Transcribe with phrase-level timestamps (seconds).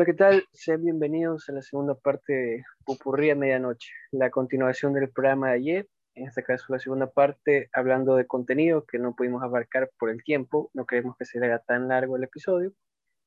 [0.00, 0.48] Hola, ¿qué tal?
[0.54, 5.88] Sean bienvenidos a la segunda parte de Pupurría Medianoche, la continuación del programa de ayer,
[6.14, 10.24] en este caso la segunda parte, hablando de contenido que no pudimos abarcar por el
[10.24, 12.72] tiempo, no queremos que se haga tan largo el episodio,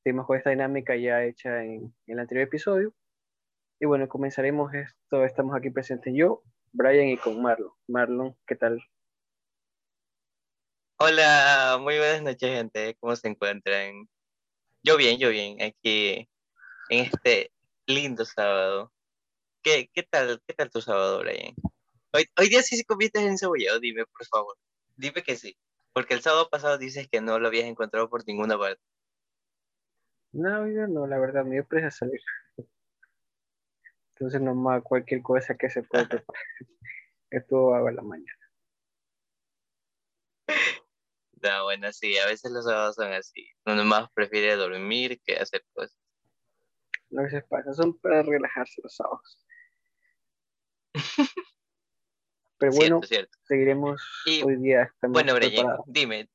[0.03, 2.91] tenemos con esta dinámica ya hecha en, el anterior episodio,
[3.79, 7.71] y bueno, comenzaremos esto, estamos aquí presentes yo, Brian y con Marlon.
[7.87, 8.81] Marlon, ¿qué tal?
[10.97, 14.09] Hola, muy buenas noches gente, ¿cómo se encuentran?
[14.81, 16.27] Yo bien, yo bien, aquí
[16.89, 17.51] en este
[17.85, 18.91] lindo sábado.
[19.61, 21.55] ¿Qué, qué tal, qué tal tu sábado, Brian?
[22.13, 24.57] Hoy, hoy día sí se conviertes en cebollado, dime, por favor.
[24.95, 25.57] Dime que sí.
[25.93, 28.81] Porque el sábado pasado dices que no lo habías encontrado por ninguna parte.
[30.31, 32.19] No, yo no, la verdad, me dio presa salir.
[34.15, 36.43] Entonces, nomás cualquier cosa que se pueda preparar.
[37.31, 38.39] Hago a la mañana.
[41.43, 43.45] No, bueno, sí, a veces los sábados son así.
[43.65, 46.02] Uno más prefiere dormir que hacer cosas.
[47.17, 49.45] A veces pasa, son para relajarse los sábados.
[52.57, 53.01] Pero bueno,
[53.43, 54.01] seguiremos
[54.43, 54.93] hoy día.
[55.01, 56.29] Bueno, Brian, dime,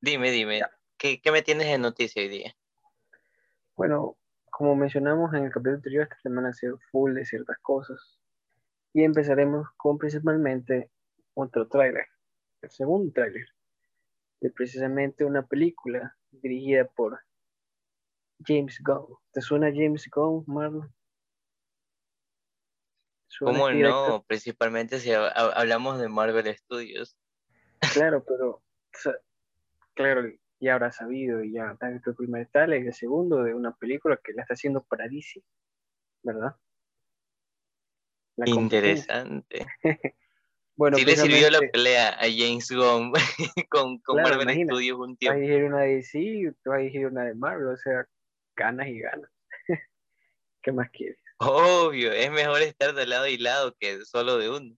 [0.00, 0.62] dime, dime,
[0.96, 2.56] ¿qué, ¿qué, me tienes de noticia hoy día?
[3.76, 4.16] Bueno,
[4.50, 8.18] como mencionamos en el capítulo anterior, esta semana ha sido full de ciertas cosas.
[8.92, 10.90] Y empezaremos con principalmente
[11.34, 12.06] otro tráiler,
[12.62, 13.46] el segundo tráiler
[14.40, 17.18] de precisamente una película dirigida por
[18.40, 19.16] James Gunn.
[19.32, 20.92] ¿Te suena James Gunn, Marlon?
[23.40, 24.24] ¿Cómo no?
[24.26, 27.16] Principalmente si hablamos de Marvel Studios.
[27.92, 28.62] Claro, pero,
[29.94, 33.74] claro, ya habrá sabido, y ya tal el primer tal y el segundo de una
[33.74, 35.42] película que la está haciendo para DC,
[36.22, 36.56] ¿verdad?
[38.36, 39.66] Interesante.
[40.76, 43.12] Bueno, sí le sirvió la pelea a James Gunn
[43.70, 45.38] con, con Marvel Studios un tiempo.
[45.38, 48.08] Vas a dirigir una de DC, vas a dirigir una de Marvel, o sea,
[48.56, 49.30] ganas y ganas.
[50.62, 51.18] ¿Qué más quieres?
[51.38, 54.76] Obvio, es mejor estar de lado y lado que solo de uno.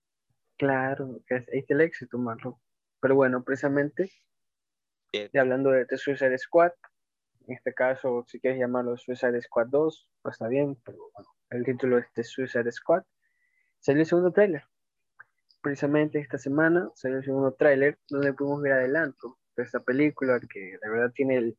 [0.57, 2.55] Claro, ahí está el éxito, Marlon.
[3.01, 4.11] Pero bueno, precisamente,
[5.39, 6.73] hablando de The Suicide Squad,
[7.47, 11.65] en este caso, si quieres llamarlo Suicide Squad 2, pues está bien, pero bueno, el
[11.65, 13.05] título es The Suicide Squad.
[13.79, 14.65] Salió el segundo tráiler
[15.67, 20.79] precisamente esta semana salió el segundo tráiler donde pudimos ver adelanto de esta película que
[20.81, 21.59] de verdad tiene el,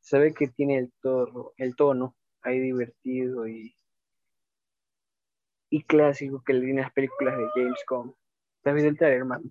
[0.00, 3.74] se ve que tiene el, tono, el tono ahí divertido y,
[5.70, 8.14] y clásico que le tienen las películas de James Gunn.
[8.62, 9.50] ¿Te has visto el hermano?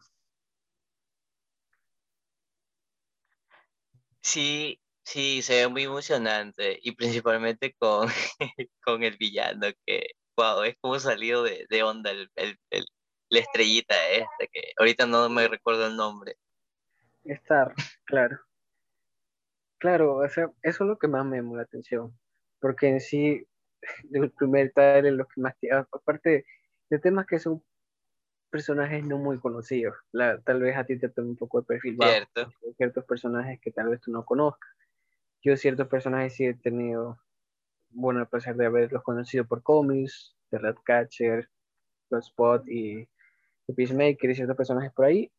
[4.22, 8.07] Sí, sí, se ve muy emocionante y principalmente con,
[8.83, 12.57] con el villano que, wow, es como salido de, de onda el, el,
[13.29, 16.38] la estrellita esta, que ahorita no me recuerdo el nombre.
[17.25, 17.73] Star,
[18.06, 18.39] claro.
[19.83, 22.17] Claro, o sea, eso es lo que más me llamó la atención,
[22.61, 23.45] porque en sí,
[24.13, 25.55] el primer trailer, lo que más,
[25.91, 26.45] aparte
[26.89, 27.61] de temas que son
[28.49, 31.97] personajes no muy conocidos, la, tal vez a ti te tome un poco de perfil
[32.01, 32.49] Cierto.
[32.77, 34.71] ciertos personajes que tal vez tú no conozcas.
[35.41, 37.19] Yo ciertos personajes sí he tenido,
[37.89, 41.50] bueno, el placer de haberlos conocido por cómics, de Ratcatcher,
[42.09, 43.09] Spot y
[43.67, 45.29] de Peacemaker y ciertos personajes por ahí.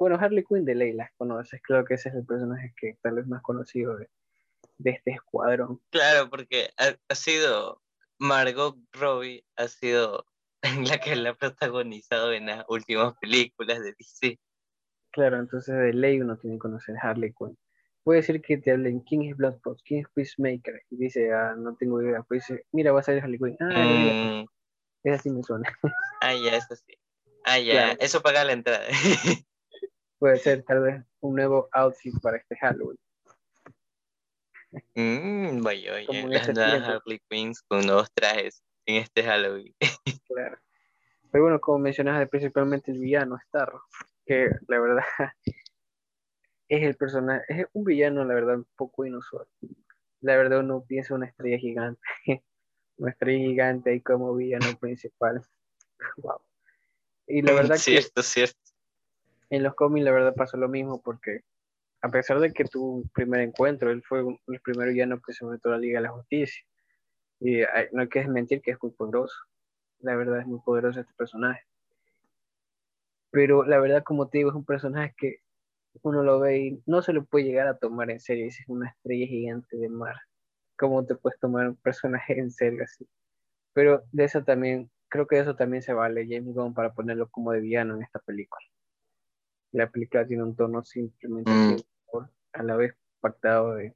[0.00, 3.26] Bueno, Harley Quinn de Leila conoces, creo que ese es el personaje que tal vez
[3.26, 4.08] más conocido de,
[4.82, 5.82] este escuadrón.
[5.90, 7.82] Claro, porque ha, sido
[8.18, 10.24] Margot Robbie, ha sido
[10.90, 14.40] la que la ha protagonizado en las últimas películas de DC.
[15.10, 17.58] Claro, entonces de ley uno tiene que conocer Harley Quinn.
[18.02, 21.76] Puede ser que te hablen quién es Bloodspot, quién es Peacemaker, y dice, ah, no
[21.76, 22.22] tengo idea.
[22.22, 23.56] Pues dice, mira, va a salir Harley Quinn.
[23.60, 24.46] Ah, mm.
[25.04, 25.70] esa sí me suena.
[26.22, 26.94] Ah, ya, esa sí.
[27.44, 28.86] Ah, ya, eso paga la entrada.
[30.20, 32.98] Puede ser tal vez un nuevo outfit para este Halloween.
[34.94, 36.28] Mmm, vaya, vaya.
[36.28, 39.74] Las nuevas Harley Queens con nuevos trajes en este Halloween.
[40.28, 40.58] claro.
[41.32, 43.82] Pero bueno, como mencionas, principalmente el villano Starro,
[44.26, 45.04] que la verdad
[46.68, 49.46] es el personaje, es un villano, la verdad, un poco inusual.
[50.20, 52.02] La verdad, uno piensa una estrella gigante,
[52.98, 55.42] una estrella gigante y como villano principal.
[56.18, 56.42] wow.
[57.26, 58.69] Y la verdad cierto, cierto.
[59.50, 61.40] En los cómics la verdad pasó lo mismo porque
[62.02, 65.70] a pesar de que tu primer encuentro, él fue el primero llano que se metió
[65.70, 66.64] a la Liga de la Justicia.
[67.40, 67.60] Y
[67.92, 69.34] no hay que desmentir que es muy poderoso.
[69.98, 71.62] La verdad es muy poderoso este personaje.
[73.30, 75.36] Pero la verdad, como te digo, es un personaje que
[76.02, 78.46] uno lo ve y no se lo puede llegar a tomar en serio.
[78.46, 80.16] Es una estrella gigante de mar.
[80.76, 83.06] ¿Cómo te puedes tomar un personaje en serio así?
[83.74, 87.52] Pero de eso también creo que eso también se vale James Gunn para ponerlo como
[87.52, 88.64] de villano en esta película.
[89.72, 92.18] La película tiene un tono simplemente mm.
[92.52, 93.94] a la vez pactado de,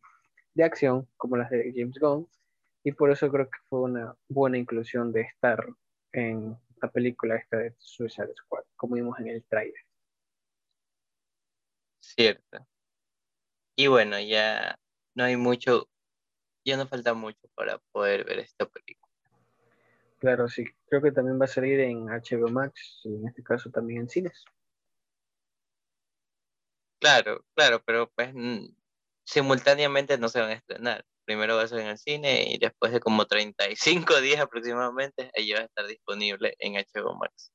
[0.62, 2.28] acción, como las de James Gunn,
[2.84, 5.66] Y por eso creo que fue una buena inclusión de estar
[6.12, 9.82] en la película esta de Suicide Squad, como vimos en el trailer.
[12.00, 12.66] Cierto.
[13.76, 14.78] Y bueno, ya
[15.14, 15.88] no hay mucho,
[16.64, 19.12] ya no falta mucho para poder ver esta película.
[20.18, 20.64] Claro, sí.
[20.88, 24.08] Creo que también va a salir en HBO Max, y en este caso también en
[24.08, 24.44] cines.
[27.04, 28.32] Claro, claro, pero pues
[29.24, 31.04] simultáneamente no se van a estrenar.
[31.26, 35.52] Primero va a ser en el cine y después de como 35 días aproximadamente, ahí
[35.52, 37.52] va a estar disponible en HBO Max.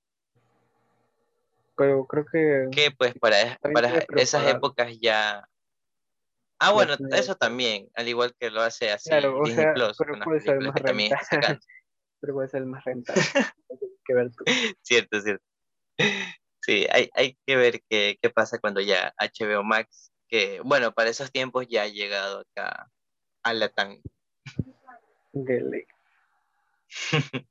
[1.76, 2.68] Pero creo que...
[2.72, 5.44] Que pues para, para esas épocas ya...
[6.60, 10.42] Ah, bueno, eso también, al igual que lo hace así claro, Disney Plus, pero puede
[10.42, 11.60] ser más rentable.
[12.20, 13.24] pero puede ser más rentable.
[14.06, 14.44] que ver tú.
[14.84, 15.44] Cierto, cierto.
[16.70, 21.10] Sí, hay, hay que ver qué, qué pasa cuando ya HBO Max, que bueno, para
[21.10, 22.92] esos tiempos ya ha llegado acá
[23.42, 24.00] a la tan.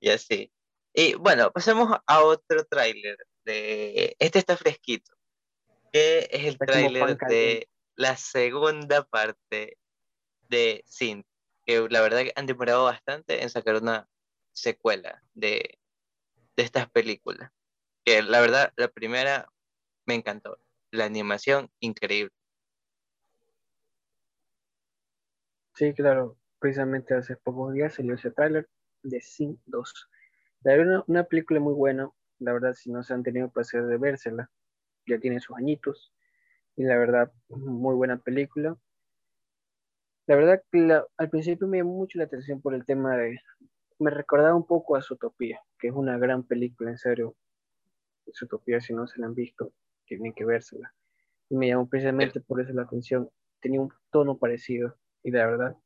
[0.00, 0.52] y así.
[0.92, 3.16] Y bueno, pasemos a otro tráiler
[3.46, 5.10] de este está fresquito,
[5.90, 7.66] que es el tráiler de
[7.96, 9.78] la segunda parte
[10.50, 11.24] de Sin,
[11.64, 14.06] que la verdad que han demorado bastante en sacar una
[14.52, 15.78] secuela de,
[16.56, 17.50] de estas películas.
[18.04, 19.46] Que la verdad, la primera
[20.06, 20.58] me encantó.
[20.90, 22.32] La animación, increíble.
[25.74, 26.36] Sí, claro.
[26.58, 28.68] Precisamente hace pocos días salió ese tráiler
[29.02, 30.10] de Sin 2.
[30.62, 32.10] La verdad, una, película muy buena.
[32.38, 34.50] La verdad, si no se han tenido placer de vérsela,
[35.06, 36.12] ya tiene sus añitos.
[36.76, 38.76] Y la verdad, muy buena película.
[40.26, 43.38] La verdad, que al principio me llamó mucho la atención por el tema de.
[43.98, 47.36] Me recordaba un poco a Zootopia, que es una gran película, en serio.
[48.32, 49.72] Si no se la han visto,
[50.06, 50.92] tienen que vérsela.
[51.48, 53.30] Y me llamó precisamente por eso la atención.
[53.60, 55.76] Tenía un tono parecido y la verdad,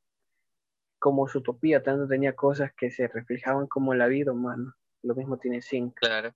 [0.99, 4.77] como su utopía, tanto tenía cosas que se reflejaban como la vida humana.
[5.03, 5.95] Lo mismo tiene Zinc.
[5.97, 6.35] Claro.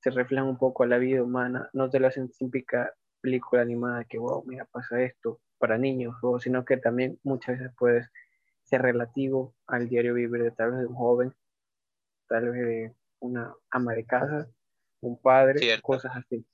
[0.00, 1.68] Se reflejan un poco a la vida humana.
[1.72, 6.64] No te lo hacen típica película animada que, wow, mira, pasa esto para niños, sino
[6.64, 8.10] que también muchas veces puedes
[8.64, 11.34] ser relativo al diario vivir de tal vez de un joven,
[12.28, 14.48] tal vez de una ama de casa,
[15.00, 16.44] un padre, cosas así.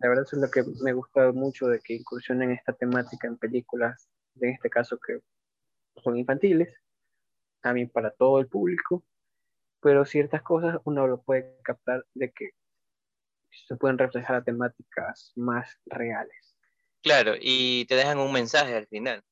[0.00, 3.26] La verdad eso es lo que me ha gustado mucho de que incursionen esta temática
[3.26, 4.08] en películas
[4.40, 5.20] en este caso que
[6.02, 6.72] son infantiles,
[7.60, 9.04] también para todo el público,
[9.80, 12.50] pero ciertas cosas uno lo puede captar de que
[13.50, 16.56] se pueden reflejar a temáticas más reales.
[17.02, 19.22] Claro, y te dejan un mensaje al final.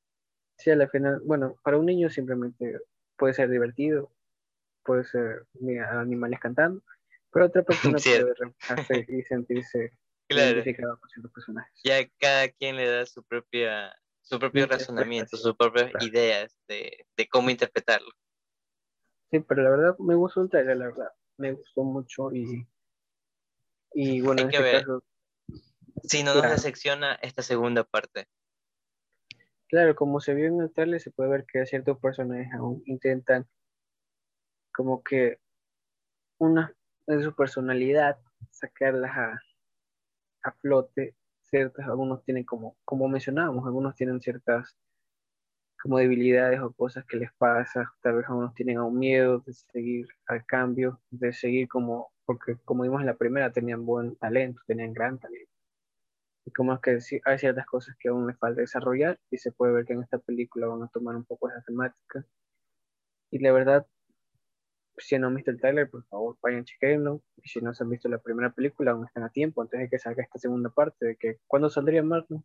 [0.59, 2.81] Sí, al final, bueno, para un niño simplemente
[3.17, 4.11] puede ser divertido,
[4.85, 6.83] puede ser mira, animales cantando,
[7.37, 9.93] pero otra persona puede reflejarse y sentirse
[10.31, 11.81] identificado con ciertos personajes.
[11.85, 17.51] Ya cada quien le da su propia su propio razonamiento, sus propias ideas de, cómo
[17.51, 18.11] interpretarlo.
[19.31, 21.11] Sí, pero la verdad me gustó el trailer, la verdad.
[21.37, 22.67] Me gustó mucho y,
[23.93, 25.05] y bueno, en este caso...
[26.03, 28.27] Si no nos decepciona esta segunda parte.
[29.69, 33.47] Claro, como se vio en el trailer, se puede ver que ciertos personajes aún intentan
[34.73, 35.39] como que
[36.39, 36.75] una
[37.07, 38.19] de su personalidad
[38.51, 39.41] sacarlas a,
[40.43, 44.77] a flote ciertas, algunos tienen como, como mencionábamos, algunos tienen ciertas
[45.81, 50.09] como debilidades o cosas que les pasa, tal vez algunos tienen un miedo de seguir
[50.27, 54.93] al cambio, de seguir como, porque como vimos en la primera, tenían buen talento, tenían
[54.93, 55.53] gran talento.
[56.45, 59.73] Y como es que hay ciertas cosas que aún les falta desarrollar y se puede
[59.73, 62.25] ver que en esta película van a tomar un poco esa temática.
[63.31, 63.87] Y la verdad,
[64.99, 67.23] si no han visto el trailer, por favor, vayan, chequenlo.
[67.43, 69.89] Y si no se han visto la primera película, aún están a tiempo antes de
[69.89, 71.07] que salga esta segunda parte.
[71.07, 72.45] de que ¿Cuándo saldría Martin?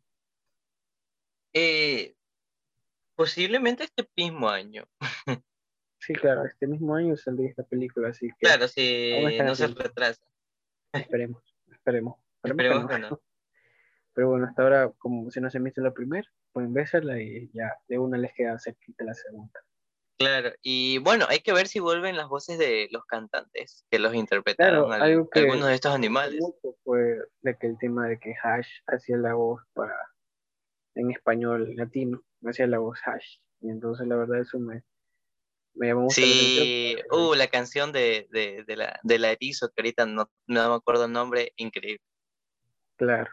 [1.53, 2.15] Eh,
[3.15, 4.85] posiblemente este mismo año.
[5.99, 8.47] sí, claro, este mismo año saldría esta película, así que...
[8.47, 10.21] Claro, si no se retrasa.
[10.93, 12.17] Esperemos, esperemos.
[12.43, 13.21] Esperemos, que no.
[14.13, 17.49] Pero bueno, hasta ahora, como si no se han visto la primera, pueden verla y
[17.53, 19.61] ya de una les queda cerquita la segunda.
[20.21, 24.13] Claro, y bueno, hay que ver si vuelven las voces de los cantantes que los
[24.13, 26.39] interpretaron algunos de estos animales.
[26.83, 29.95] Fue de que el tema de que Hash hacía la voz para
[30.95, 33.37] en español latino, hacía la voz Hash.
[33.61, 34.83] Y entonces la verdad eso me,
[35.73, 39.69] me llamó mucho Sí, la uh, la canción de, de, de, la, de la Erizo,
[39.69, 42.03] que ahorita no, no me acuerdo el nombre, increíble.
[42.97, 43.31] Claro.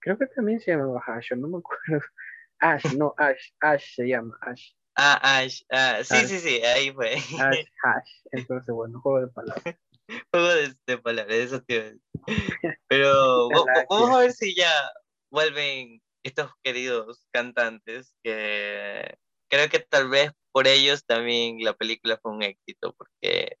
[0.00, 2.04] Creo que también se llamaba Hash, no me acuerdo.
[2.58, 4.72] Ash, no, Ash, Ash se llama, Ash.
[4.96, 7.14] Ah, Ash, ah, sí, sí, sí, ahí fue.
[7.14, 7.28] Ash,
[7.84, 9.62] Ash, entonces bueno, juego de palabras.
[10.32, 10.48] juego
[10.86, 11.82] de, palabras, eso tío.
[12.88, 13.48] Pero
[13.90, 14.70] vamos a ver si ya
[15.30, 22.32] vuelven estos queridos cantantes que creo que tal vez por ellos también la película fue
[22.32, 23.58] un éxito, porque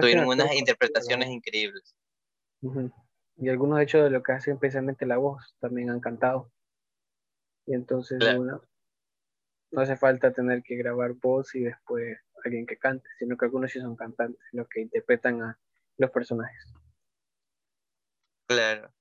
[0.00, 1.94] tuvieron unas interpretaciones increíbles.
[3.36, 6.50] Y algunos hechos de lo que hacen especialmente la voz también han cantado.
[7.66, 8.18] Y entonces
[9.74, 13.72] no hace falta tener que grabar voz y después alguien que cante, sino que algunos
[13.72, 15.58] sí son cantantes, los que interpretan a
[15.96, 16.72] los personajes.
[18.46, 18.92] Claro.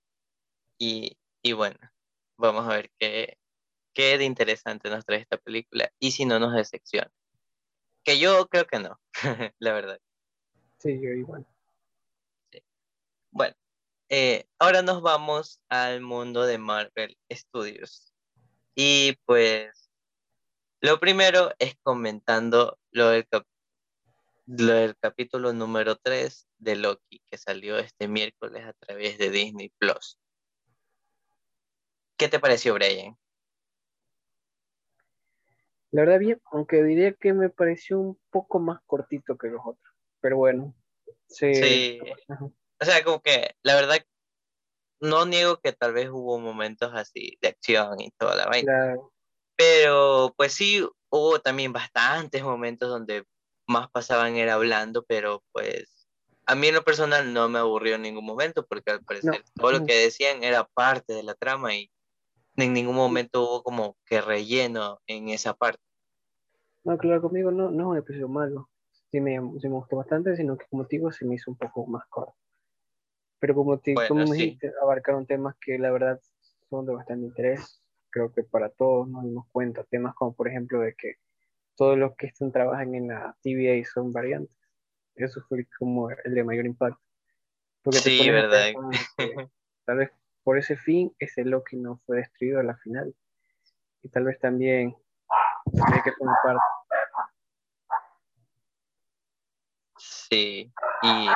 [0.80, 1.78] Y, y bueno,
[2.38, 3.38] vamos a ver qué,
[3.94, 7.12] qué de interesante nos trae esta película y si no nos decepciona.
[8.04, 9.00] Que yo creo que no,
[9.60, 10.00] la verdad.
[10.80, 11.46] Sí, yo igual.
[13.32, 13.56] Bueno,
[14.10, 18.12] eh, ahora nos vamos al mundo de Marvel Studios.
[18.76, 19.83] Y pues,
[20.84, 23.26] lo primero es comentando lo del,
[24.48, 29.72] lo del capítulo número 3 de Loki, que salió este miércoles a través de Disney
[29.78, 30.20] Plus.
[32.18, 33.18] ¿Qué te pareció, Brian?
[35.92, 39.96] La verdad bien, aunque diría que me pareció un poco más cortito que los otros,
[40.20, 40.76] pero bueno.
[41.28, 42.02] Sí.
[42.82, 44.06] O sea, como que la verdad
[45.00, 48.98] no niego que tal vez hubo momentos así de acción y toda la vaina.
[49.76, 53.26] Pero pues sí, hubo también bastantes momentos donde
[53.68, 56.08] más pasaban era hablando, pero pues
[56.46, 59.72] a mí en lo personal no me aburrió en ningún momento porque al parecer todo
[59.72, 61.90] lo que decían era parte de la trama y
[62.58, 65.82] en ningún momento hubo como que relleno en esa parte.
[66.84, 68.70] No, claro, conmigo no, no me pareció malo.
[69.10, 71.58] Sí me, sí me gustó bastante, sino que como te digo, se me hizo un
[71.58, 72.36] poco más corto.
[73.40, 76.20] Pero como, te, como me dijiste, abarcaron temas que la verdad
[76.70, 77.83] son de bastante interés.
[78.14, 79.84] Creo que para todos nos dimos cuenta.
[79.86, 81.16] Temas como, por ejemplo, de que
[81.76, 84.56] todos los que están trabajan en la TVA son variantes.
[85.16, 87.02] Eso fue como el de mayor impacto.
[87.82, 88.72] Porque sí, verdad.
[89.86, 90.12] tal vez
[90.44, 93.16] por ese fin, ese Loki no fue destruido a la final.
[94.04, 94.96] Y tal vez también
[95.66, 96.60] hay que formar parte.
[99.98, 101.28] Sí, y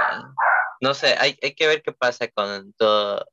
[0.82, 3.26] no sé, hay, hay que ver qué pasa con toda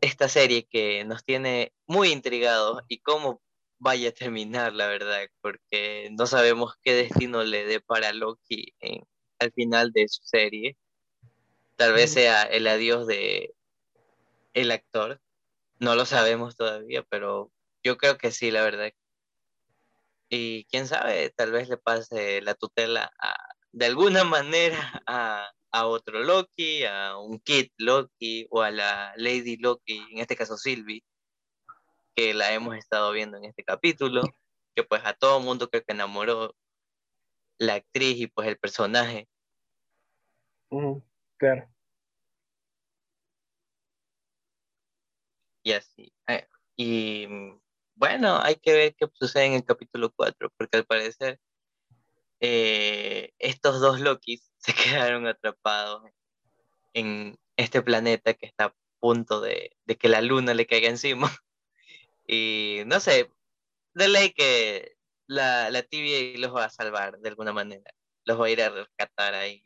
[0.00, 3.40] esta serie que nos tiene muy intrigados y cómo
[3.78, 9.04] vaya a terminar, la verdad, porque no sabemos qué destino le dé para Loki en,
[9.40, 10.76] al final de su serie.
[11.76, 13.54] Tal vez sea el adiós de,
[14.54, 15.20] el actor.
[15.78, 17.50] No lo sabemos todavía, pero
[17.82, 18.92] yo creo que sí, la verdad.
[20.28, 23.12] Y quién sabe, tal vez le pase la tutela
[23.72, 29.98] de alguna manera a, otro Loki, a un Kid Loki o a la Lady Loki,
[30.12, 31.04] en este caso Sylvie,
[32.14, 34.22] que la hemos estado viendo en este capítulo,
[34.74, 36.54] que pues a todo mundo creo que enamoró
[37.58, 39.28] la actriz y pues el personaje.
[41.38, 41.72] claro.
[45.62, 46.12] y así.
[46.28, 47.60] Eh, y mm,
[47.96, 51.40] bueno, hay que ver qué sucede en el capítulo 4, porque al parecer
[52.40, 54.72] eh, estos dos Lokis se
[55.10, 56.10] quedaron atrapados
[56.94, 61.30] en este planeta que está a punto de, que la luna le caiga encima.
[62.24, 63.28] Y no sé,
[63.94, 67.92] de ley que la, la TVA los va a salvar de alguna manera.
[68.24, 69.60] Los va a ir a rescatar ahí.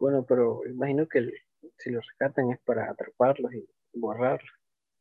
[0.00, 1.32] Bueno, pero imagino que
[1.78, 4.42] si los rescatan es para atraparlos y borrar.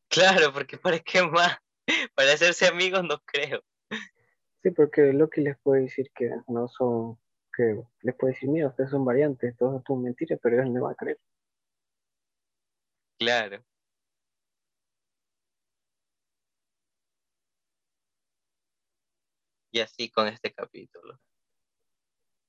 [0.09, 1.57] Claro, porque para qué más,
[2.15, 3.63] para hacerse amigos no creo.
[4.61, 7.17] Sí, porque Loki les puede decir que no son,
[7.57, 10.83] que les puede decir, mira, ustedes son variantes, todo esto es mentira, pero ellos no
[10.83, 11.19] van a creer.
[13.19, 13.63] Claro.
[19.71, 21.19] Y así con este capítulo.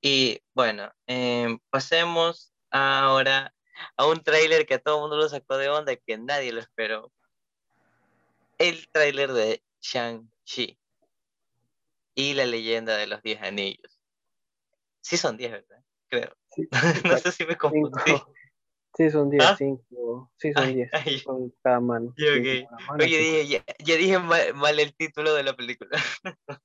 [0.03, 3.55] Y bueno, em, pasemos ahora
[3.97, 6.53] a un tráiler que a todo el mundo lo sacó de onda y que nadie
[6.53, 7.13] lo esperó.
[8.59, 10.79] El tráiler de Shang-Chi
[12.15, 13.98] y la leyenda de los 10 anillos.
[15.09, 15.83] Sí son 10, ¿verdad?
[16.09, 16.37] Creo.
[17.05, 18.13] no sé si me confundí.
[18.95, 20.31] Sí, son 10, 5.
[20.31, 20.33] ¿Ah?
[20.37, 21.25] Sí, son 10.
[21.25, 22.15] Con cada mano.
[22.99, 25.91] Oye, dije, ya, dije mal, el título de la película.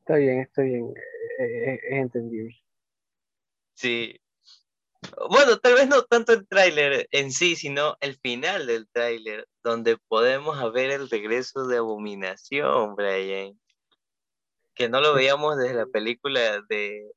[0.00, 0.92] está bien, está bien.
[1.38, 2.54] Eh, eh, es entendible.
[3.74, 4.20] Sí,
[5.30, 9.96] bueno, tal vez no tanto el tráiler en sí, sino el final del tráiler, donde
[9.96, 13.58] podemos ver el regreso de Abominación, Brian.
[14.74, 17.10] Que no lo veíamos desde la película de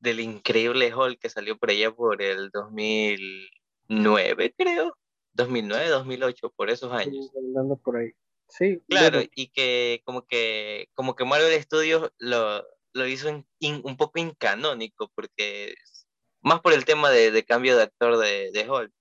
[0.00, 4.96] del increíble Hulk que salió por allá por el 2009, creo.
[5.34, 7.30] 2009, 2008, por esos años.
[7.36, 8.12] Andando por ahí.
[8.48, 8.80] Sí.
[8.88, 15.10] Claro, y que como que como que Marvel Studios lo, lo hizo un poco incanónico
[15.14, 15.74] porque
[16.42, 18.92] más por el tema de, cambio de actor de, de Hulk.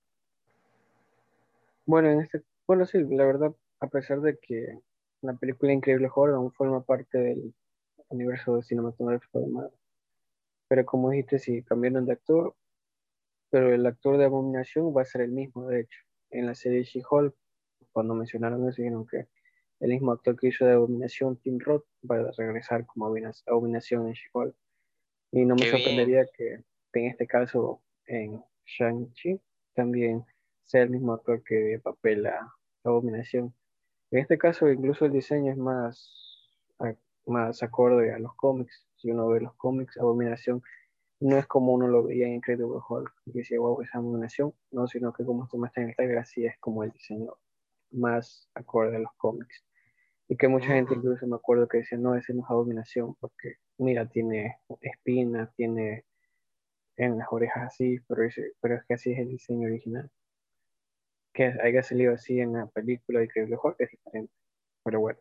[1.85, 4.79] Bueno, en este, bueno, sí, la verdad, a pesar de que
[5.21, 7.53] la película Increíble Hulk aún forma parte del
[8.09, 9.79] universo cinematográfico de Marvel.
[10.67, 12.55] Pero como dijiste, sí, cambiaron de actor,
[13.49, 15.99] pero el actor de Abominación va a ser el mismo, de hecho.
[16.31, 17.35] En la serie She-Hulk,
[17.91, 19.27] cuando mencionaron eso, dijeron que
[19.79, 24.13] el mismo actor que hizo de Abominación, Tim Roth, va a regresar como Abominación en
[24.13, 24.55] She-Hulk.
[25.31, 29.41] Y no me sorprendería que en este caso en Shang-Chi
[29.73, 30.25] también
[30.63, 32.53] sea el mismo actor que papel a
[32.83, 33.53] Abominación.
[34.11, 36.34] En este caso incluso el diseño es más,
[37.25, 38.85] más acorde a los cómics.
[38.95, 40.61] Si uno ve los cómics, Abominación
[41.19, 44.87] no es como uno lo veía en Incredible Hulk, que decía, wow, es Abominación, no,
[44.87, 47.33] sino que como esto está en el trailer, así es como el diseño
[47.91, 49.63] más acorde a los cómics.
[50.27, 53.55] Y que mucha gente incluso me acuerdo que decía, no, ese no es Abominación, porque
[53.77, 56.05] mira, tiene espinas, tiene
[56.97, 58.23] en las orejas así, pero,
[58.61, 60.09] pero es que así es el diseño original.
[61.33, 64.33] Que haya salido así en la película de Increíble Hulk es diferente,
[64.83, 65.19] pero bueno.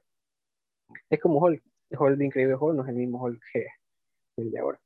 [1.11, 3.67] Es como Hulk, Hulk de Increíble Hulk no es el mismo Hulk que
[4.37, 4.81] el de ahora.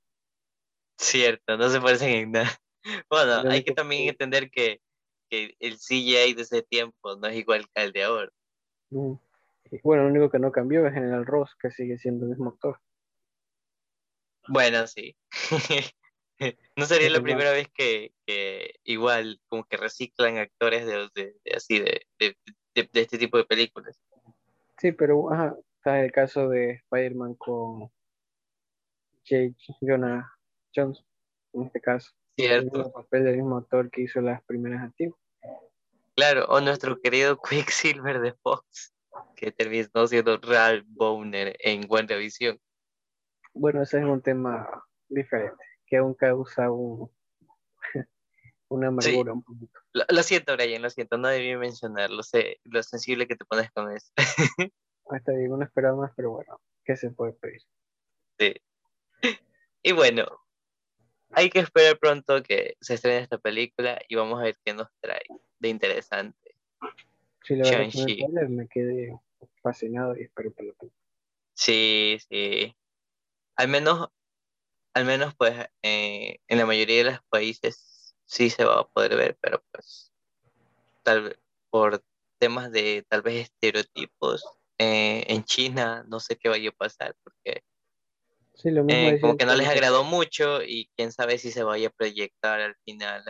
[0.98, 2.50] Cierto, no se parecen en nada.
[3.10, 4.80] Bueno, hay que también entender que,
[5.28, 8.32] que, el CGI de ese tiempo no es igual que el de ahora.
[9.82, 12.80] Bueno, lo único que no cambió es General Ross, que sigue siendo el mismo actor.
[14.48, 15.14] Bueno, sí.
[16.76, 18.12] no sería la primera vez que,
[18.84, 22.06] igual como que reciclan actores de, así de,
[22.74, 24.00] este tipo de películas.
[24.78, 27.90] Sí, pero ajá, está el caso de Spider-Man con
[29.24, 30.30] Jake Jonah
[30.74, 31.04] Jones,
[31.52, 32.12] en este caso.
[32.36, 32.86] Cierto.
[32.86, 35.20] El papel del mismo actor que hizo las primeras antiguas.
[36.14, 38.92] Claro, o nuestro querido Quicksilver de Fox,
[39.36, 42.58] que terminó siendo Ralph Bowner en WandaVision.
[43.54, 44.68] Bueno, ese es un tema
[45.08, 47.10] diferente que aún causa un,
[48.68, 49.78] una amargura un poquito.
[49.92, 53.90] Lo, siento, Brian, lo siento, no debí mencionarlo, sé lo sensible que te pones con
[53.92, 54.12] eso.
[55.10, 57.62] Hasta bien, no esperaba más, pero bueno, ¿qué se puede pedir?
[58.38, 58.54] Sí.
[59.80, 60.26] Y bueno,
[61.30, 64.88] hay que esperar pronto que se estrene esta película y vamos a ver qué nos
[65.00, 65.22] trae
[65.60, 66.56] de interesante.
[67.44, 69.16] Sí, la verdad me quedé
[69.62, 70.74] fascinado y espero que lo
[71.54, 72.76] Sí, sí.
[73.56, 74.10] Al menos
[74.94, 79.16] al menos pues eh, en la mayoría de los países sí se va a poder
[79.16, 80.12] ver, pero pues
[81.04, 81.38] tal vez
[81.70, 82.02] por
[82.38, 87.62] temas de tal vez estereotipos eh, en China no sé qué vaya a pasar porque
[88.64, 92.60] eh, como que no les agradó mucho y quién sabe si se vaya a proyectar
[92.60, 93.22] al final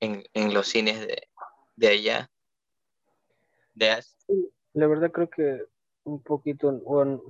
[0.00, 1.04] en, los cines
[1.76, 2.30] de, allá.
[3.74, 3.96] De
[4.74, 5.64] La verdad creo que
[6.04, 7.22] un poquito, bueno,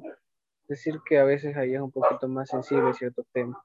[0.68, 3.58] decir que a veces allá es un poquito más sensible ciertos temas.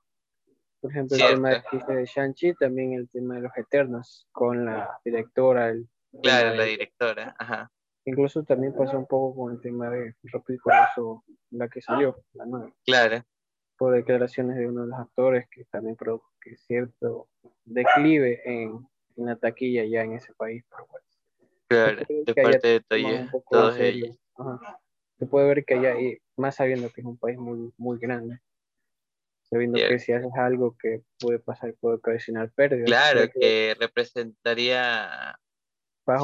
[0.79, 5.69] Por ejemplo, el tema de Shang-Chi, también el tema de los Eternos, con la directora.
[5.69, 5.87] El
[6.21, 7.71] claro, la directora, ajá.
[8.05, 12.45] Incluso también pasó un poco con el tema de Rápido y la que salió, la
[12.45, 12.73] nueva.
[12.85, 13.23] Claro.
[13.77, 17.29] Por declaraciones de uno de los actores que también produjo que cierto
[17.63, 18.85] declive en,
[19.15, 20.63] en, la taquilla ya en ese país.
[21.67, 22.81] claro, de parte de
[23.49, 24.17] todos ellos.
[25.19, 25.95] Se puede ver que allá,
[26.35, 28.39] más sabiendo que es un país muy, muy grande,
[29.43, 32.85] sabiendo que si haces algo que puede pasar, puede ocasionar pérdidas.
[32.85, 35.39] Claro, que, representaría,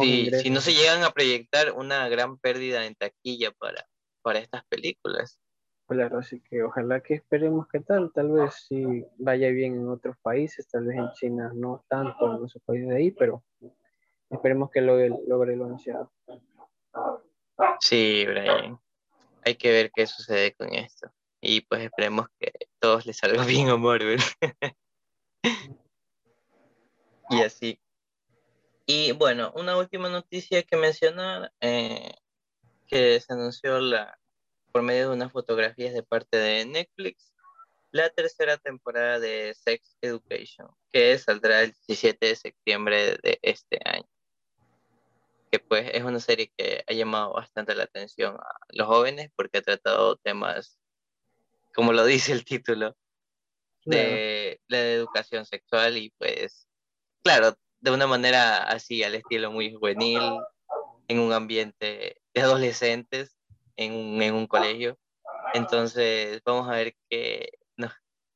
[0.02, 3.88] si, si, no se llegan a proyectar una gran pérdida en taquilla para,
[4.22, 5.40] para estas películas.
[5.88, 10.16] Claro, así que ojalá que esperemos que tal, tal vez si vaya bien en otros
[10.22, 13.44] países, tal vez en China no tanto en esos países de ahí, pero
[14.30, 16.12] esperemos que logre, logre lo anunciado.
[17.80, 18.80] Sí, Brian.
[19.44, 21.12] Hay que ver qué sucede con esto.
[21.42, 24.20] Y pues esperemos que todos les salga bien a Marvel.
[27.32, 27.80] y así.
[28.92, 32.12] Y bueno, una última noticia que mencionar, eh,
[32.88, 34.20] que se anunció la,
[34.72, 37.32] por medio de unas fotografías de parte de Netflix,
[37.92, 44.10] la tercera temporada de Sex Education, que saldrá el 17 de septiembre de este año.
[45.52, 49.60] Que pues es una serie que ha llamado bastante la atención a los jóvenes porque
[49.60, 50.80] ha tratado temas
[51.76, 52.98] como lo dice el título,
[53.86, 56.68] de la educación sexual y pues,
[57.22, 60.22] claro, de una manera así, al estilo muy juvenil,
[61.08, 63.38] en un ambiente de adolescentes,
[63.76, 64.98] en un, en un colegio.
[65.54, 67.94] Entonces, vamos a ver qué nos,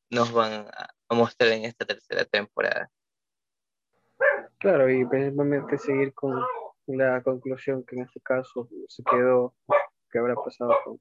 [0.09, 2.89] nos van a, mostrar en esta tercera temporada.
[4.57, 6.41] Claro, y principalmente seguir con
[6.87, 9.53] la conclusión que en este caso se quedó,
[10.11, 10.99] que habrá pasado con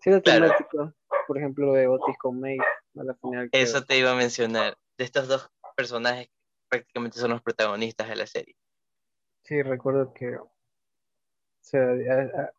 [0.00, 0.94] Sí, temática,
[1.26, 3.50] por ejemplo, de Otis con May, a la final.
[3.52, 6.30] Eso te iba a mencionar, de estos dos personajes
[6.70, 8.56] prácticamente son los protagonistas de la serie.
[9.42, 10.38] Sí, recuerdo que
[11.60, 11.82] sea,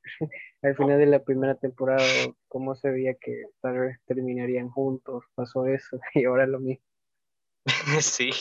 [0.62, 2.04] al final de la primera temporada,
[2.48, 6.86] cómo se veía que tal vez terminarían juntos, pasó eso y ahora lo mismo.
[8.02, 8.32] sí.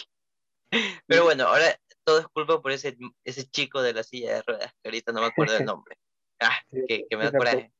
[1.06, 1.64] Pero bueno, ahora
[2.04, 5.20] todo es culpa por ese, ese chico de la silla de ruedas, que ahorita no
[5.20, 5.96] me acuerdo el nombre.
[6.40, 7.72] Ah, que, me da coraje.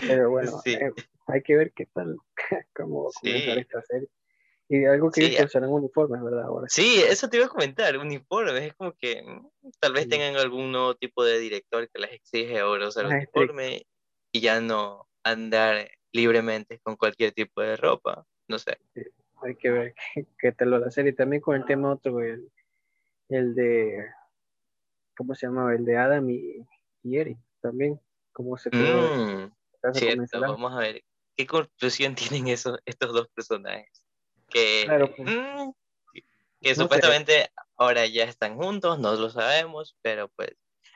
[0.00, 0.90] Pero bueno, eh,
[1.28, 2.16] hay que ver qué tal,
[2.74, 4.08] cómo comenzar esta serie.
[4.68, 6.44] Y algo que sí, serán uniformes, ¿verdad?
[6.44, 6.66] Ahora.
[6.70, 8.62] Sí, eso te iba a comentar, uniformes.
[8.62, 12.58] Es como que mm, tal vez tengan algún nuevo tipo de director que les exige
[12.60, 13.86] ahora usar uniforme
[14.32, 18.26] y ya no andar libremente con cualquier tipo de ropa.
[18.48, 18.78] No sé.
[19.42, 19.94] hay que ver
[20.38, 21.12] qué, tal lo la serie.
[21.12, 22.50] También con el tema otro, el,
[23.28, 24.06] el de.
[25.16, 25.74] ¿Cómo se llamaba?
[25.74, 26.66] El de Adam y,
[27.02, 28.00] y Eric también.
[28.32, 28.70] ¿Cómo se?
[28.70, 29.52] Mm,
[29.92, 31.04] cierto, vamos a ver.
[31.36, 34.03] ¿Qué conclusión tienen esos, estos dos personajes?
[34.54, 34.86] Que,
[35.16, 35.36] pues.
[35.36, 35.72] mm,
[36.60, 40.50] que supuestamente ahora ya están juntos, no lo sabemos, pero pues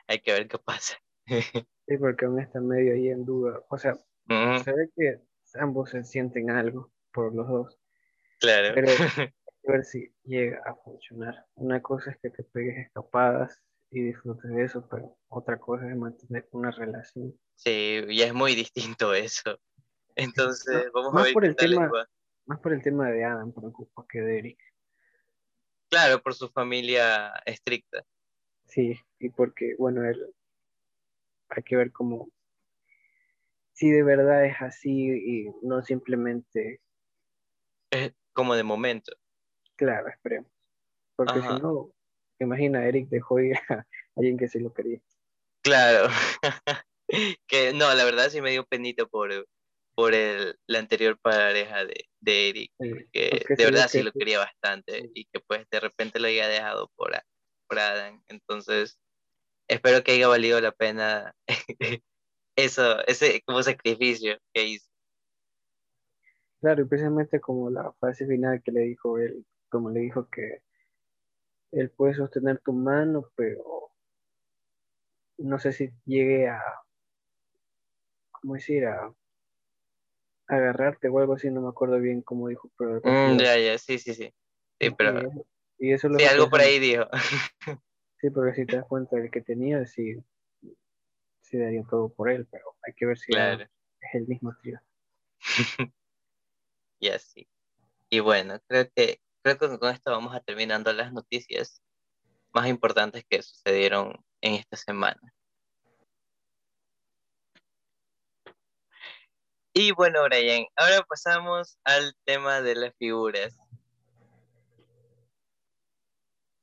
[0.07, 0.97] hay que ver qué pasa.
[1.87, 3.61] sí, porque aún está medio ahí en duda.
[3.69, 3.95] O sea,
[4.27, 5.19] se ve que
[5.55, 7.77] ambos se sienten algo por los dos.
[8.39, 8.73] Claro.
[8.73, 8.87] Pero
[9.67, 11.45] a ver si llega a funcionar.
[11.55, 15.95] Una cosa es que te pegues escapadas y disfrutes de eso, pero otra cosa es
[15.97, 17.37] mantener una relación.
[17.55, 19.59] Sí, y es muy distinto eso.
[20.15, 21.89] Entonces, vamos a ver por el tema,
[22.49, 24.59] más por el tema de Adam, preocupa que de Eric.
[25.87, 28.03] Claro, por su familia estricta.
[28.65, 30.33] Sí, y porque, bueno, él,
[31.49, 32.31] hay que ver cómo,
[33.73, 36.81] si de verdad es así y no simplemente...
[37.91, 39.15] Es como de momento.
[39.75, 40.51] Claro, esperemos.
[41.15, 41.93] Porque si no,
[42.39, 43.85] imagina, Eric dejó ir a
[44.15, 44.99] alguien que sí lo quería.
[45.61, 46.09] Claro.
[47.47, 49.31] que no, la verdad sí me dio penito por,
[49.99, 52.71] por el, la anterior pareja de, de Eric,
[53.11, 56.89] que de verdad sí lo quería bastante y que pues de repente lo haya dejado
[56.95, 57.11] por,
[57.67, 58.23] por Adam.
[58.29, 58.97] Entonces,
[59.67, 61.35] espero que haya valido la pena
[62.55, 64.89] eso, ese como sacrificio que hizo.
[66.61, 70.61] Claro, y precisamente como la fase final que le dijo él, como le dijo que
[71.73, 73.91] él puede sostener tu mano, pero
[75.39, 76.63] no sé si llegue a,
[78.31, 78.85] ¿cómo decir?
[78.85, 79.13] A
[80.49, 82.69] agarrarte o algo así, no me acuerdo bien cómo dijo.
[82.77, 84.33] Pero mm, ya, ya, sí, sí, sí.
[84.79, 85.31] Sí, pero...
[85.77, 87.05] Y eso sí, algo por ahí dijo.
[88.19, 90.17] sí, porque si te das cuenta del que tenía, sí,
[91.41, 93.69] sí daría todo por él, pero hay que ver si es
[94.13, 94.79] el mismo tío.
[96.99, 97.47] ya, sí.
[98.09, 101.81] Y bueno, creo que, creo que con esto vamos a terminando las noticias
[102.51, 105.33] más importantes que sucedieron en esta semana.
[109.73, 113.55] Y bueno, Brian, ahora pasamos al tema de las figuras.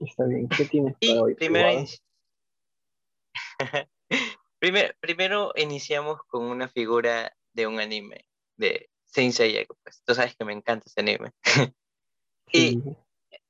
[0.01, 1.35] Está bien, ¿qué tienes para hoy?
[1.35, 1.85] Primero,
[5.01, 10.45] primero, iniciamos con una figura de un anime, de Saint Seiya, pues tú sabes que
[10.45, 11.33] me encanta ese anime.
[12.53, 12.83] y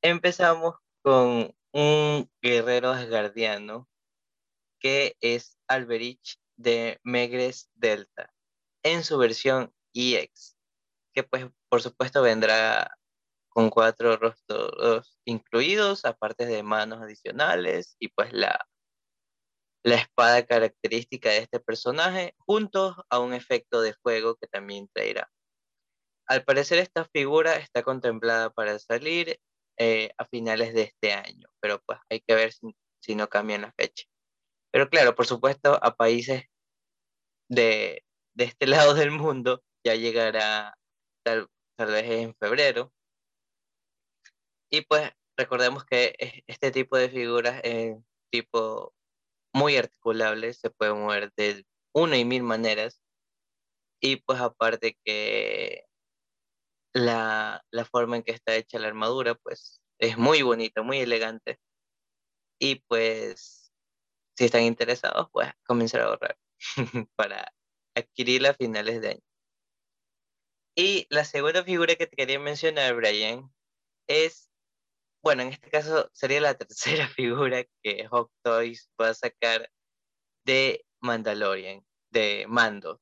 [0.03, 3.89] empezamos con un guerrero asgardiano
[4.79, 8.36] que es Alberich de Megres Delta
[8.87, 10.57] en su versión EX,
[11.13, 12.97] que pues por supuesto vendrá
[13.49, 18.69] con cuatro rostros incluidos, aparte de manos adicionales y pues la,
[19.83, 25.31] la espada característica de este personaje, junto a un efecto de fuego que también traerá.
[26.27, 29.41] Al parecer esta figura está contemplada para salir
[29.79, 33.63] eh, a finales de este año, pero pues hay que ver si, si no cambian
[33.63, 34.05] la fecha.
[34.71, 36.45] Pero claro, por supuesto, a países
[37.49, 38.06] de,
[38.37, 40.77] de este lado del mundo ya llegará
[41.25, 42.93] tal, vez en febrero.
[44.71, 46.15] Y pues recordemos que
[46.47, 47.97] este tipo de figuras es
[48.31, 48.95] tipo
[49.55, 53.01] muy articulable, se puede mover de una y mil maneras.
[54.01, 55.85] Y pues aparte que
[56.95, 61.59] la, la forma en que está hecha la armadura, pues es muy bonita, muy elegante.
[62.59, 63.73] Y pues
[64.37, 66.39] si están interesados, pues comenzar a ahorrar
[67.17, 67.53] para
[67.97, 69.23] adquirirla a finales de año.
[70.77, 73.51] Y la segunda figura que te quería mencionar, Brian,
[74.07, 74.51] es,
[75.23, 79.71] bueno, en este caso sería la tercera figura que Hot Toys va a sacar
[80.45, 83.01] de Mandalorian, de Mando.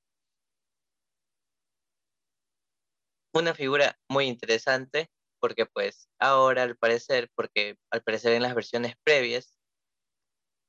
[3.34, 8.94] Una figura muy interesante porque pues ahora al parecer, porque al parecer en las versiones
[9.04, 9.58] previas,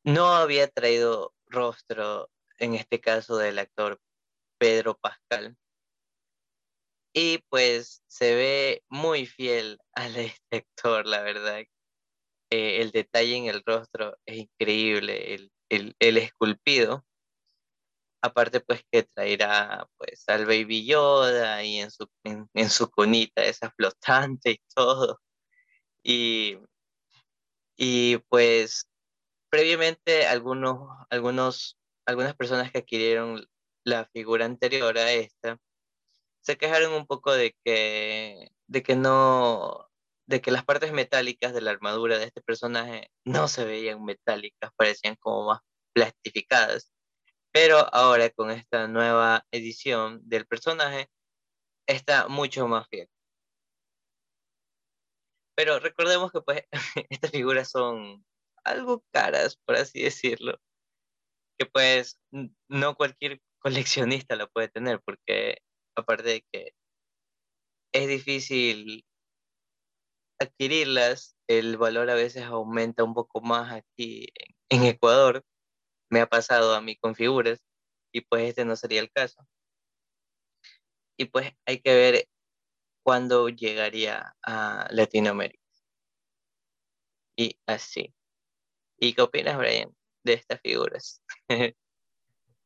[0.04, 4.02] no había traído rostro, en este caso del actor
[4.58, 5.56] Pedro Pascal.
[7.14, 10.16] Y pues se ve muy fiel al
[10.52, 11.60] actor, la verdad.
[12.52, 17.06] eh, el detalle en el rostro es increíble, el, el, el, esculpido.
[18.22, 23.44] Aparte, pues que traerá pues al Baby Yoda y en su, en, en su cunita
[23.46, 25.20] esa flotante y todo.
[26.04, 26.58] Y,
[27.78, 28.88] y pues
[29.50, 33.46] previamente algunos, algunos, algunas personas que adquirieron
[33.86, 35.60] la figura anterior a esta
[36.42, 39.90] se quejaron un poco de que, de que no,
[40.28, 44.72] de que las partes metálicas de la armadura de este personaje no se veían metálicas,
[44.76, 45.62] parecían como más
[45.94, 46.92] plastificadas.
[47.52, 51.10] Pero ahora con esta nueva edición del personaje
[51.88, 53.10] está mucho más fiel.
[55.56, 56.64] Pero recordemos que pues
[57.10, 58.26] estas figuras son
[58.64, 60.60] algo caras, por así decirlo,
[61.58, 62.20] que pues
[62.68, 65.58] no cualquier coleccionista la puede tener, porque
[65.96, 66.74] aparte de que
[67.94, 69.04] es difícil
[70.40, 74.28] adquirirlas, el valor a veces aumenta un poco más aquí
[74.70, 75.44] en, Ecuador.
[76.12, 77.60] Me ha pasado a mí con figuras
[78.14, 79.42] y pues este no sería el caso.
[81.18, 82.28] Y pues hay que ver
[83.04, 85.64] cuándo llegaría a Latinoamérica.
[87.36, 88.14] Y así.
[89.00, 91.24] ¿Y qué opinas, Brian, de estas figuras?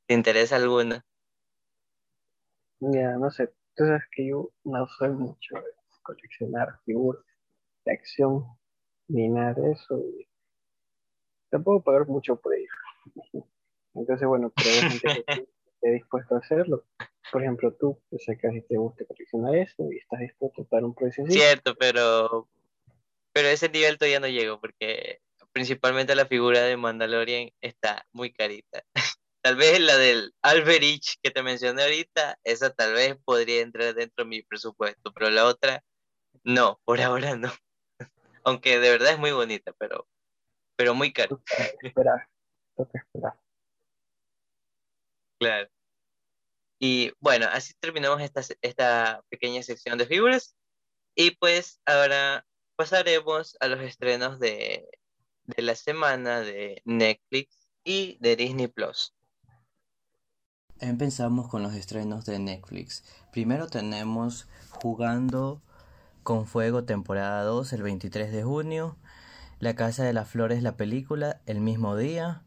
[0.09, 1.05] ¿Te interesa alguna?
[2.79, 3.53] Ya, no sé.
[3.75, 7.23] Tú sabes que yo no soy mucho de coleccionar figuras
[7.85, 8.43] de acción
[9.07, 10.03] ni nada de eso.
[11.51, 12.71] tampoco pagar mucho por ello.
[13.93, 16.85] Entonces, bueno, pero hay gente que esté dispuesto a hacerlo.
[17.31, 20.85] Por ejemplo, tú, que a ti te gusta coleccionar eso y estás dispuesto a pagar
[20.85, 21.23] un precio.
[21.27, 22.49] Cierto, pero,
[23.31, 28.83] pero ese nivel todavía no llego porque principalmente la figura de Mandalorian está muy carita.
[29.41, 34.23] tal vez la del Alberich que te mencioné ahorita, esa tal vez podría entrar dentro
[34.23, 35.83] de mi presupuesto, pero la otra,
[36.43, 37.51] no, por ahora no.
[38.43, 40.07] Aunque de verdad es muy bonita, pero,
[40.75, 41.37] pero muy cara.
[41.81, 42.27] Esperar,
[42.75, 43.39] toca esperar.
[45.39, 45.69] Claro.
[46.79, 50.55] Y bueno, así terminamos esta, esta pequeña sección de figuras.
[51.15, 54.87] Y pues ahora pasaremos a los estrenos de
[55.55, 59.13] de la semana de Netflix y de Disney Plus.
[60.81, 63.03] Empezamos con los estrenos de Netflix.
[63.31, 65.61] Primero tenemos Jugando
[66.23, 68.95] con Fuego temporada 2 el 23 de junio,
[69.59, 72.43] La Casa de las Flores la película el mismo día,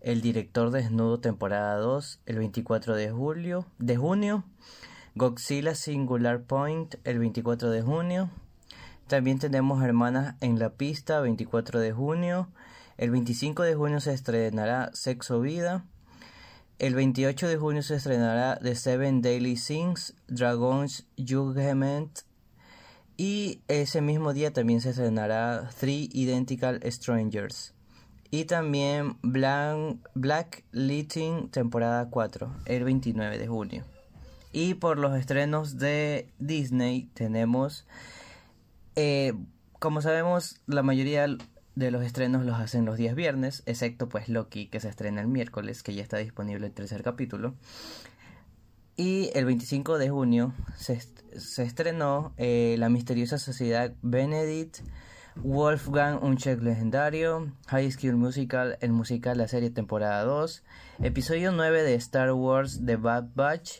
[0.00, 4.44] El director desnudo temporada 2 el 24 de julio de junio,
[5.14, 8.30] Godzilla Singular Point el 24 de junio,
[9.10, 12.46] también tenemos Hermanas en la Pista, 24 de junio.
[12.96, 15.84] El 25 de junio se estrenará Sexo Vida.
[16.80, 22.20] El 28 de junio se estrenará The Seven Daily Things, Dragon's Judgment.
[23.18, 27.74] Y ese mismo día también se estrenará Three Identical Strangers.
[28.30, 33.84] Y también Black, Lightning temporada 4, el 29 de junio.
[34.50, 37.84] Y por los estrenos de Disney tenemos
[38.96, 39.34] eh,
[39.80, 41.26] como sabemos, la mayoría
[41.80, 45.26] de los estrenos los hacen los días viernes, excepto pues Loki que se estrena el
[45.26, 47.54] miércoles, que ya está disponible el tercer capítulo.
[48.96, 54.80] Y el 25 de junio se, se estrenó eh, La misteriosa sociedad Benedict,
[55.36, 60.62] Wolfgang, un check legendario, High School Musical, el musical La serie temporada 2,
[61.02, 63.78] episodio 9 de Star Wars The Bad Batch,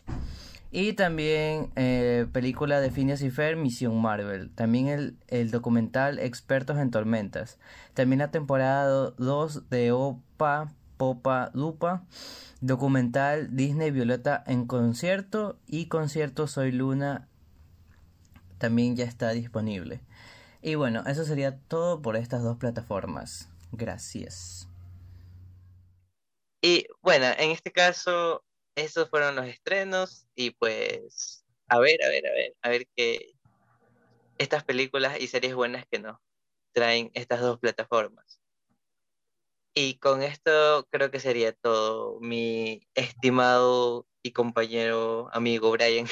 [0.72, 4.50] y también eh, película de Phineas y Fer, Misión Marvel.
[4.54, 7.58] También el, el, documental Expertos en Tormentas.
[7.94, 12.04] También la temporada 2 de Opa, Popa, Dupa.
[12.60, 15.58] Documental Disney Violeta en concierto.
[15.66, 17.26] Y concierto Soy Luna
[18.58, 20.02] también ya está disponible.
[20.62, 23.48] Y bueno, eso sería todo por estas dos plataformas.
[23.72, 24.68] Gracias.
[26.62, 32.26] Y bueno, en este caso esos fueron los estrenos y pues a ver, a ver,
[32.26, 33.34] a ver, a ver qué
[34.38, 36.18] estas películas y series buenas que nos
[36.72, 38.40] traen estas dos plataformas.
[39.74, 46.06] Y con esto creo que sería todo, mi estimado y compañero amigo Brian,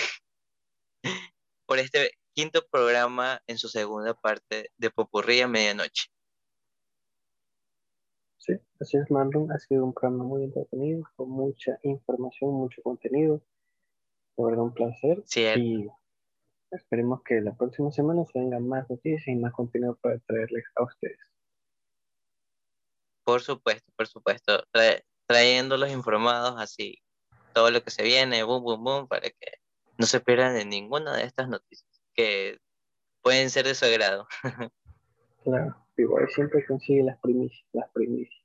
[1.67, 6.09] por este quinto programa en su segunda parte de Popurría Medianoche.
[8.49, 9.53] Sí, así es, Marlon.
[9.53, 13.43] Ha sido un programa muy entretenido, con mucha información, mucho contenido.
[14.39, 15.23] De verdad, un placer.
[15.27, 15.87] Sí, y
[16.71, 20.85] esperemos que la próxima semana se vengan más noticias y más contenido para traerles a
[20.85, 21.19] ustedes.
[23.23, 24.65] Por supuesto, por supuesto.
[25.27, 27.03] trayéndolos informados así,
[27.53, 29.59] todo lo que se viene, boom, boom, boom, para que
[29.99, 32.57] no se pierdan de ninguna de estas noticias que
[33.21, 34.27] pueden ser de su agrado.
[35.45, 35.77] claro.
[35.99, 38.38] igual siempre consigue las primicias, las primicias.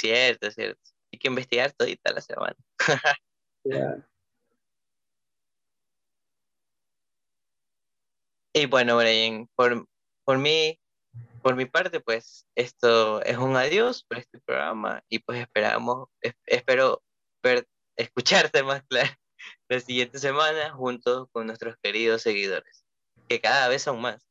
[0.00, 0.80] Cierto, cierto.
[1.12, 2.56] Hay que investigar todita la semana.
[8.54, 9.86] Y bueno, Brian, por,
[10.24, 10.80] por mí,
[11.42, 16.34] por mi parte, pues esto es un adiós por este programa y pues esperamos, es-
[16.46, 17.02] espero
[17.42, 19.10] ver, escucharte más claro
[19.68, 22.86] la siguiente semana junto con nuestros queridos seguidores,
[23.28, 24.26] que cada vez son más.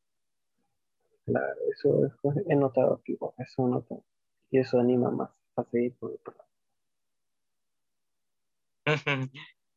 [1.26, 4.04] claro, eso es- he notado aquí, eso notado.
[4.52, 5.30] Y eso anima más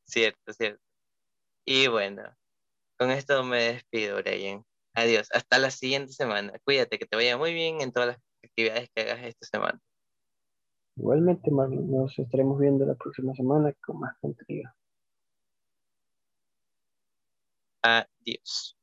[0.05, 0.83] cierto, cierto.
[1.64, 2.23] Y bueno,
[2.99, 4.64] con esto me despido, Brian.
[4.95, 6.53] Adiós, hasta la siguiente semana.
[6.64, 9.81] Cuídate, que te vaya muy bien en todas las actividades que hagas esta semana.
[10.97, 14.71] Igualmente, nos estaremos viendo la próxima semana con más contenido.
[17.83, 18.77] Adiós.